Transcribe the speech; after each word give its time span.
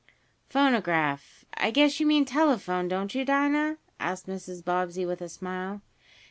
"Phonograph 0.49 1.45
I 1.53 1.69
guess 1.69 1.99
you 1.99 2.07
mean 2.07 2.25
telephone; 2.25 2.87
don't 2.87 3.13
you, 3.13 3.23
Dinah?" 3.23 3.77
asked 3.99 4.25
Mrs. 4.25 4.65
Bobbsey, 4.65 5.05
with 5.05 5.21
a 5.21 5.29
smile. 5.29 5.83